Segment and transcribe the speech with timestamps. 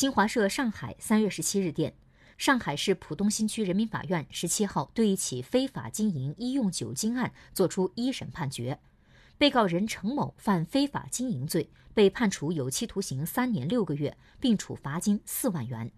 [0.00, 1.92] 新华社上海三月十七日电，
[2.38, 8.80] 上海市浦东新区人民法院十七号对一起非法经营医用酒精案作出一审判决。
[9.36, 15.92] 被告人程某犯非法经营罪，被判处有期徒刑三年六个月，并处罚金四万元。